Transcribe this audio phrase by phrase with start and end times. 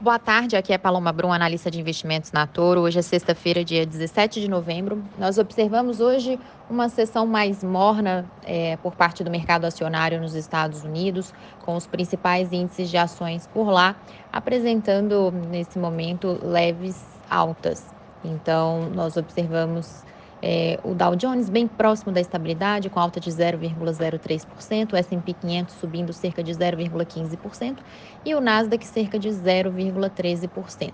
[0.00, 2.80] Boa tarde, aqui é Paloma Brum, analista de investimentos na Toro.
[2.80, 5.02] Hoje é sexta-feira, dia 17 de novembro.
[5.16, 10.82] Nós observamos hoje uma sessão mais morna é, por parte do mercado acionário nos Estados
[10.82, 11.32] Unidos,
[11.64, 13.94] com os principais índices de ações por lá,
[14.32, 17.00] apresentando nesse momento leves
[17.30, 17.86] altas.
[18.24, 20.02] Então, nós observamos
[20.46, 25.74] é, o Dow Jones bem próximo da estabilidade, com alta de 0,03%, o S&P 500
[25.76, 27.78] subindo cerca de 0,15%
[28.26, 30.92] e o Nasdaq cerca de 0,13%.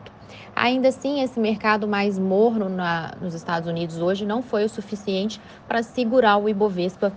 [0.54, 5.40] Ainda assim, esse mercado mais morno na, nos Estados Unidos hoje não foi o suficiente
[5.66, 7.12] para segurar o Ibovespa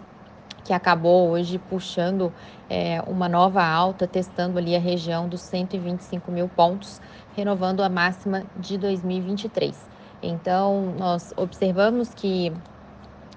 [0.64, 2.34] que acabou hoje puxando
[2.68, 7.00] é, uma nova alta, testando ali a região dos 125 mil pontos,
[7.36, 9.93] renovando a máxima de 2023.
[10.24, 12.52] Então, nós observamos que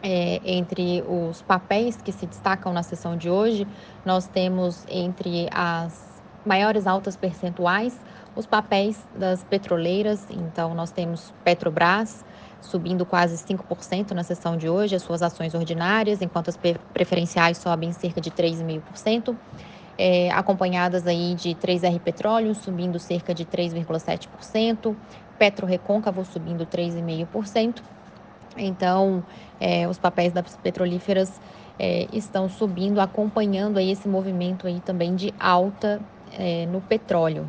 [0.03, 3.67] é, entre os papéis que se destacam na sessão de hoje,
[4.05, 7.99] nós temos entre as maiores altas percentuais
[8.37, 10.27] os papéis das petroleiras.
[10.31, 12.25] Então, nós temos Petrobras
[12.61, 16.59] subindo quase 5% na sessão de hoje, as suas ações ordinárias, enquanto as
[16.93, 19.35] preferenciais sobem cerca de 3,5%.
[19.99, 24.95] É, acompanhadas aí de 3R Petróleo subindo cerca de 3,7%,
[25.39, 27.83] Petro Recôncavo subindo 3,5%.
[28.59, 29.23] Então,
[29.61, 31.41] é, os papéis das petrolíferas
[31.79, 36.01] é, estão subindo, acompanhando aí esse movimento aí também de alta
[36.39, 37.47] é, no petróleo.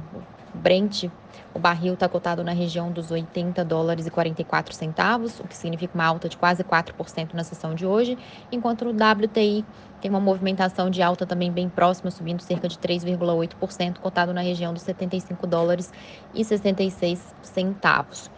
[0.58, 1.06] Brent,
[1.54, 5.94] o barril está cotado na região dos 80 dólares e 44 centavos, o que significa
[5.96, 8.18] uma alta de quase 4% na sessão de hoje,
[8.52, 9.66] enquanto o WTI
[10.02, 14.74] tem uma movimentação de alta também bem próxima, subindo cerca de 3,8%, cotado na região
[14.74, 15.92] dos 75 dólares
[16.34, 18.30] e 66 centavos.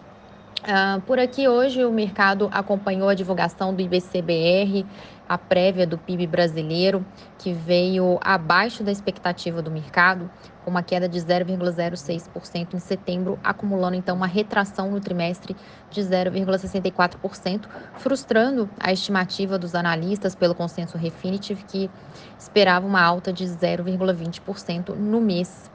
[0.60, 4.86] Uh, por aqui hoje o mercado acompanhou a divulgação do IBCBR,
[5.28, 7.06] a prévia do PIB brasileiro,
[7.38, 10.30] que veio abaixo da expectativa do mercado,
[10.66, 15.56] com uma queda de 0,06% em setembro, acumulando então uma retração no trimestre
[15.90, 21.90] de 0,64%, frustrando a estimativa dos analistas pelo consenso Refinitiv, que
[22.38, 25.72] esperava uma alta de 0,20% no mês.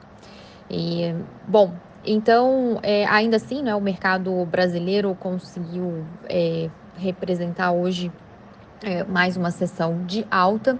[0.69, 1.15] E,
[1.47, 1.73] bom,
[2.05, 8.11] então, é, ainda assim, né, o mercado brasileiro conseguiu é, representar hoje
[8.83, 10.77] é, mais uma sessão de alta.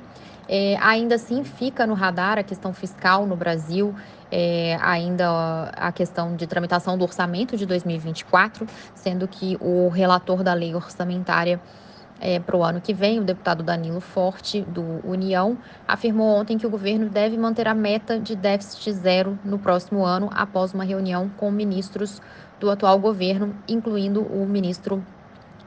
[0.48, 3.96] É, ainda assim, fica no radar a questão fiscal no Brasil,
[4.32, 10.54] é, ainda a questão de tramitação do orçamento de 2024, sendo que o relator da
[10.54, 11.60] lei orçamentária
[12.20, 16.66] é, para o ano que vem, o deputado Danilo Forte, do União, afirmou ontem que
[16.66, 21.30] o governo deve manter a meta de déficit zero no próximo ano, após uma reunião
[21.38, 22.22] com ministros
[22.60, 25.04] do atual governo, incluindo o ministro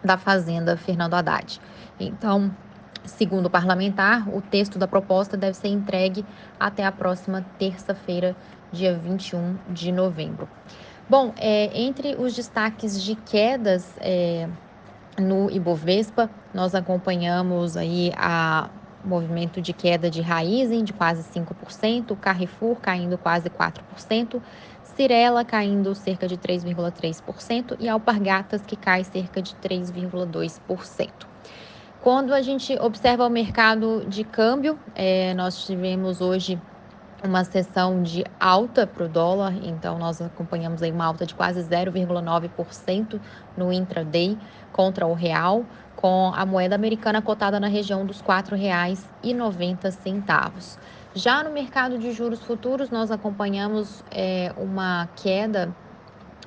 [0.03, 1.61] da Fazenda, Fernando Haddad.
[2.01, 2.51] Então,
[3.05, 6.25] segundo o parlamentar, o texto da proposta deve ser entregue
[6.59, 8.35] até a próxima terça-feira,
[8.73, 10.49] dia 21 de novembro.
[11.09, 14.49] Bom, é, entre os destaques de quedas, é,
[15.19, 18.71] no Ibovespa, nós acompanhamos aí a
[19.05, 24.41] movimento de queda de Raizen de quase 5%, Carrefour caindo quase 4%,
[24.83, 31.11] Cirela caindo cerca de 3,3% e Alpargatas que cai cerca de 3,2%.
[32.01, 36.61] Quando a gente observa o mercado de câmbio, é, nós tivemos hoje
[37.23, 41.61] uma sessão de alta para o dólar, então nós acompanhamos aí uma alta de quase
[41.63, 43.21] 0,9%
[43.57, 44.39] no intraday
[44.73, 45.65] contra o real,
[45.97, 50.79] com a moeda americana cotada na região dos R$ 4,90.
[51.15, 55.75] Já no mercado de juros futuros, nós acompanhamos é, uma queda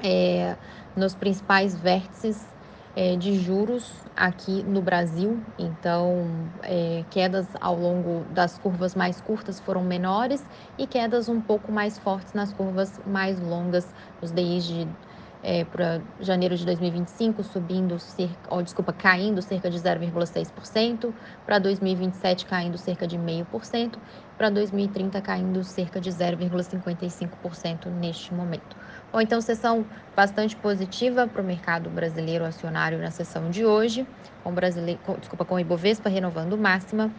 [0.02, 0.56] é,
[0.96, 2.48] nos principais vértices
[2.96, 5.46] é, de juros aqui no Brasil.
[5.58, 10.48] Então, é, quedas ao longo das curvas mais curtas foram menores
[10.78, 14.98] e quedas um pouco mais fortes nas curvas mais longas, os DIs de
[15.44, 21.16] é, para janeiro de 2025 subindo cerca, desculpa, caindo cerca de 0,6%,
[21.46, 24.02] para 2027 caindo cerca de 0,5%,
[24.38, 28.78] para 2030 caindo cerca de 0,55% neste momento.
[29.14, 34.08] Ou então, sessão bastante positiva para o mercado brasileiro acionário na sessão de hoje,
[34.40, 37.14] com, brasileiro, com, desculpa, com o Ibovespa renovando máxima.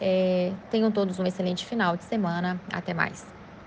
[0.00, 2.62] É, tenham todos um excelente final de semana.
[2.72, 3.41] Até mais.